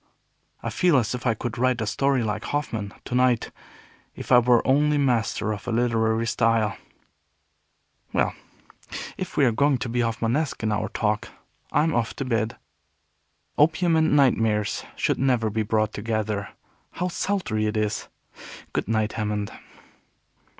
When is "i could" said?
1.27-1.59